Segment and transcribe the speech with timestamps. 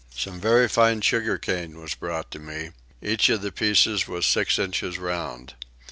[0.15, 2.71] Some very fine sugarcane was brought to me;
[3.03, 5.53] each of the pieces was six inches round.